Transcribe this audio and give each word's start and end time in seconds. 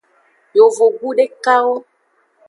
Yovogbu 0.57 1.07
dekawo. 1.17 1.75